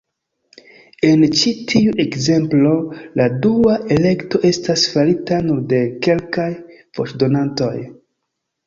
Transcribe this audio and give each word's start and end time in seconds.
En 1.09 1.25
ĉi 1.41 1.51
tiu 1.71 1.93
ekzemplo, 2.05 2.71
la 3.21 3.29
dua 3.45 3.77
elekto 3.99 4.43
estas 4.53 4.89
farita 4.97 5.41
nur 5.51 5.65
de 5.77 5.85
kelkaj 6.09 6.53
voĉdonantoj. 6.99 7.75